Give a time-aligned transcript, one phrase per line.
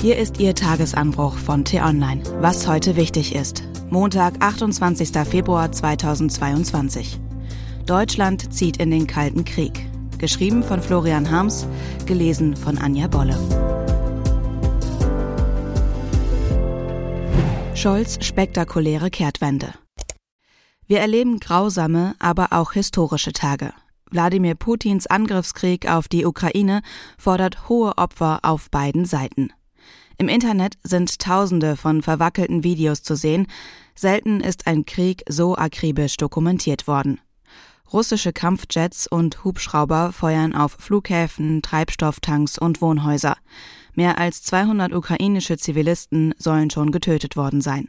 [0.00, 2.22] Hier ist Ihr Tagesanbruch von T-Online.
[2.40, 3.64] Was heute wichtig ist.
[3.90, 5.10] Montag, 28.
[5.28, 7.18] Februar 2022.
[7.84, 9.88] Deutschland zieht in den Kalten Krieg.
[10.18, 11.66] Geschrieben von Florian Harms,
[12.06, 13.36] gelesen von Anja Bolle.
[17.74, 19.74] Scholz spektakuläre Kehrtwende.
[20.86, 23.72] Wir erleben grausame, aber auch historische Tage.
[24.12, 26.82] Wladimir Putins Angriffskrieg auf die Ukraine
[27.18, 29.52] fordert hohe Opfer auf beiden Seiten.
[30.20, 33.46] Im Internet sind Tausende von verwackelten Videos zu sehen.
[33.94, 37.20] Selten ist ein Krieg so akribisch dokumentiert worden.
[37.92, 43.36] Russische Kampfjets und Hubschrauber feuern auf Flughäfen, Treibstofftanks und Wohnhäuser.
[43.94, 47.88] Mehr als 200 ukrainische Zivilisten sollen schon getötet worden sein.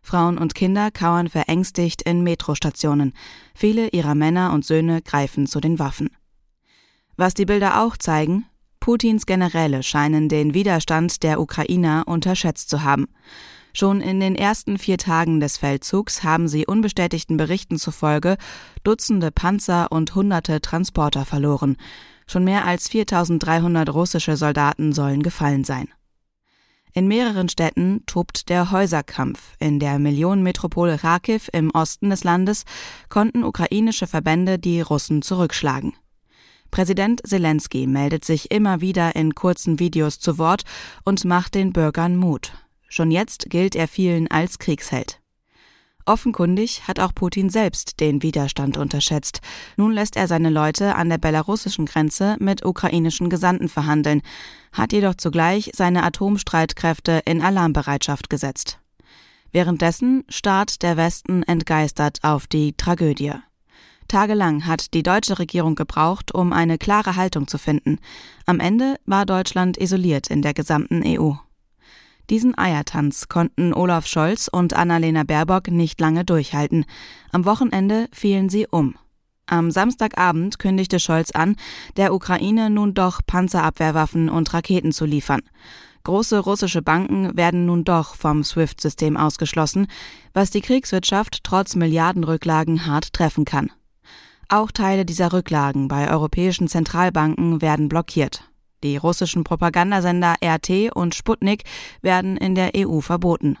[0.00, 3.14] Frauen und Kinder kauern verängstigt in Metrostationen.
[3.52, 6.10] Viele ihrer Männer und Söhne greifen zu den Waffen.
[7.16, 8.46] Was die Bilder auch zeigen,
[8.84, 13.06] Putins Generäle scheinen den Widerstand der Ukrainer unterschätzt zu haben.
[13.72, 18.36] Schon in den ersten vier Tagen des Feldzugs haben sie unbestätigten Berichten zufolge
[18.82, 21.78] Dutzende Panzer und hunderte Transporter verloren.
[22.26, 25.88] Schon mehr als 4300 russische Soldaten sollen gefallen sein.
[26.92, 29.54] In mehreren Städten tobt der Häuserkampf.
[29.60, 32.64] In der Millionenmetropole Kharkiv im Osten des Landes
[33.08, 35.94] konnten ukrainische Verbände die Russen zurückschlagen.
[36.74, 40.64] Präsident Zelensky meldet sich immer wieder in kurzen Videos zu Wort
[41.04, 42.52] und macht den Bürgern Mut.
[42.88, 45.20] Schon jetzt gilt er vielen als Kriegsheld.
[46.04, 49.40] Offenkundig hat auch Putin selbst den Widerstand unterschätzt.
[49.76, 54.20] Nun lässt er seine Leute an der belarussischen Grenze mit ukrainischen Gesandten verhandeln,
[54.72, 58.80] hat jedoch zugleich seine Atomstreitkräfte in Alarmbereitschaft gesetzt.
[59.52, 63.34] Währenddessen starrt der Westen entgeistert auf die Tragödie.
[64.08, 67.98] Tagelang hat die deutsche Regierung gebraucht, um eine klare Haltung zu finden.
[68.46, 71.32] Am Ende war Deutschland isoliert in der gesamten EU.
[72.30, 76.86] Diesen Eiertanz konnten Olaf Scholz und Annalena Baerbock nicht lange durchhalten.
[77.32, 78.94] Am Wochenende fielen sie um.
[79.46, 81.56] Am Samstagabend kündigte Scholz an,
[81.96, 85.42] der Ukraine nun doch Panzerabwehrwaffen und Raketen zu liefern.
[86.04, 89.86] Große russische Banken werden nun doch vom SWIFT-System ausgeschlossen,
[90.32, 93.70] was die Kriegswirtschaft trotz Milliardenrücklagen hart treffen kann.
[94.48, 98.50] Auch Teile dieser Rücklagen bei europäischen Zentralbanken werden blockiert.
[98.82, 101.62] Die russischen Propagandasender RT und Sputnik
[102.02, 103.56] werden in der EU verboten.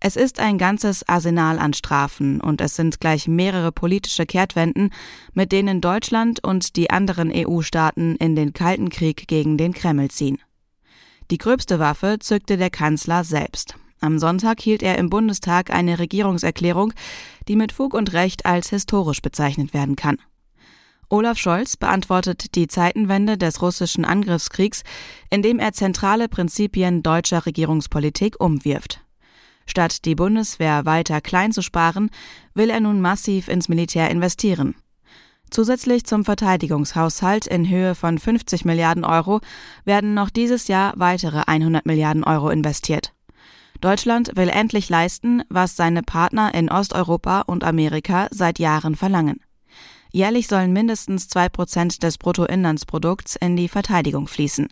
[0.00, 4.90] Es ist ein ganzes Arsenal an Strafen und es sind gleich mehrere politische Kehrtwenden,
[5.34, 10.38] mit denen Deutschland und die anderen EU-Staaten in den Kalten Krieg gegen den Kreml ziehen.
[11.32, 13.74] Die gröbste Waffe zückte der Kanzler selbst.
[14.00, 16.92] Am Sonntag hielt er im Bundestag eine Regierungserklärung,
[17.48, 20.18] die mit Fug und Recht als historisch bezeichnet werden kann.
[21.10, 24.82] Olaf Scholz beantwortet die Zeitenwende des russischen Angriffskriegs,
[25.30, 29.00] indem er zentrale Prinzipien deutscher Regierungspolitik umwirft.
[29.66, 32.10] Statt die Bundeswehr weiter klein zu sparen,
[32.54, 34.74] will er nun massiv ins Militär investieren.
[35.50, 39.40] Zusätzlich zum Verteidigungshaushalt in Höhe von 50 Milliarden Euro
[39.84, 43.14] werden noch dieses Jahr weitere 100 Milliarden Euro investiert.
[43.80, 49.40] Deutschland will endlich leisten, was seine Partner in Osteuropa und Amerika seit Jahren verlangen.
[50.10, 54.68] Jährlich sollen mindestens zwei Prozent des Bruttoinlandsprodukts in die Verteidigung fließen.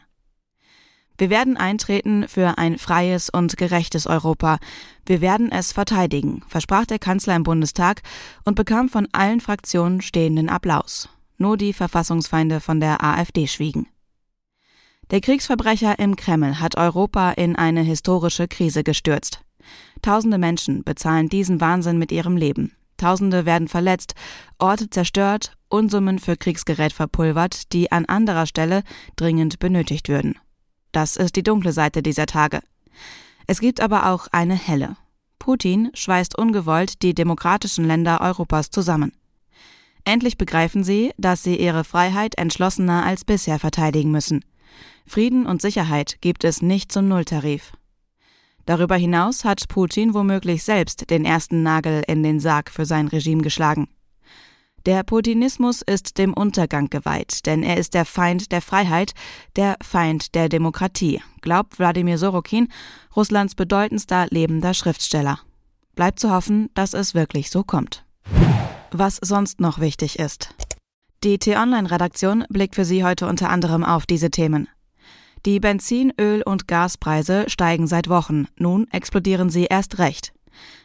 [1.19, 4.59] Wir werden eintreten für ein freies und gerechtes Europa.
[5.07, 8.03] Wir werden es verteidigen, versprach der Kanzler im Bundestag
[8.45, 11.09] und bekam von allen Fraktionen stehenden Applaus.
[11.39, 13.87] Nur die Verfassungsfeinde von der AfD schwiegen.
[15.13, 19.41] Der Kriegsverbrecher im Kreml hat Europa in eine historische Krise gestürzt.
[20.03, 22.73] Tausende Menschen bezahlen diesen Wahnsinn mit ihrem Leben.
[22.97, 24.15] Tausende werden verletzt,
[24.59, 28.83] Orte zerstört, Unsummen für Kriegsgerät verpulvert, die an anderer Stelle
[29.15, 30.39] dringend benötigt würden.
[30.91, 32.61] Das ist die dunkle Seite dieser Tage.
[33.47, 34.97] Es gibt aber auch eine helle.
[35.39, 39.13] Putin schweißt ungewollt die demokratischen Länder Europas zusammen.
[40.05, 44.45] Endlich begreifen sie, dass sie ihre Freiheit entschlossener als bisher verteidigen müssen.
[45.07, 47.73] Frieden und Sicherheit gibt es nicht zum Nulltarif.
[48.67, 53.43] Darüber hinaus hat Putin womöglich selbst den ersten Nagel in den Sarg für sein Regime
[53.43, 53.89] geschlagen.
[54.87, 59.15] Der Putinismus ist dem Untergang geweiht, denn er ist der Feind der Freiheit,
[59.57, 62.69] der Feind der Demokratie, glaubt Wladimir Sorokin,
[63.17, 65.41] Russlands bedeutendster lebender Schriftsteller.
[65.97, 68.05] Bleibt zu hoffen, dass es wirklich so kommt.
[68.93, 70.55] Was sonst noch wichtig ist.
[71.27, 74.69] Die T-Online-Redaktion blickt für Sie heute unter anderem auf diese Themen.
[75.45, 78.47] Die Benzin-, Öl- und Gaspreise steigen seit Wochen.
[78.57, 80.33] Nun explodieren sie erst recht.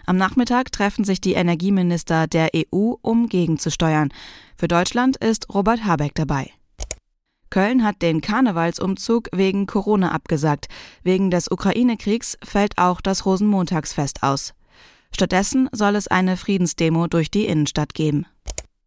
[0.07, 4.09] Am Nachmittag treffen sich die Energieminister der EU, um gegenzusteuern.
[4.57, 6.49] Für Deutschland ist Robert Habeck dabei.
[7.51, 10.69] Köln hat den Karnevalsumzug wegen Corona abgesagt.
[11.03, 14.55] Wegen des Ukraine-Kriegs fällt auch das Rosenmontagsfest aus.
[15.13, 18.25] Stattdessen soll es eine Friedensdemo durch die Innenstadt geben.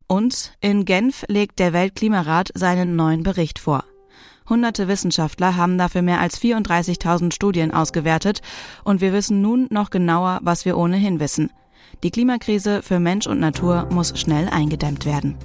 [0.06, 3.84] Und in Genf legt der Weltklimarat seinen neuen Bericht vor.
[4.48, 8.42] Hunderte Wissenschaftler haben dafür mehr als 34.000 Studien ausgewertet
[8.84, 11.50] und wir wissen nun noch genauer, was wir ohnehin wissen.
[12.02, 15.36] Die Klimakrise für Mensch und Natur muss schnell eingedämmt werden.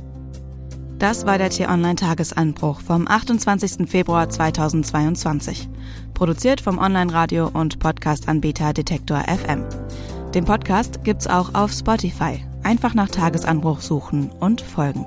[0.98, 3.90] Das war der T-Online-Tagesanbruch vom 28.
[3.90, 5.70] Februar 2022.
[6.14, 9.64] Produziert vom Online-Radio- und Podcast-Anbieter Detektor FM.
[10.34, 12.44] Den Podcast gibt's auch auf Spotify.
[12.64, 15.06] Einfach nach Tagesanbruch suchen und folgen.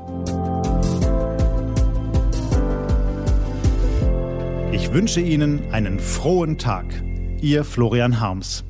[4.73, 6.87] Ich wünsche Ihnen einen frohen Tag.
[7.41, 8.65] Ihr Florian Harms.